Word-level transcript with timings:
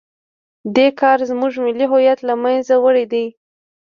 دې 0.75 0.87
کار 0.99 1.17
زموږ 1.29 1.53
ملي 1.65 1.85
هویت 1.91 2.19
له 2.27 2.33
منځه 2.43 2.75
وړی 2.83 3.05
دی. 3.13 3.25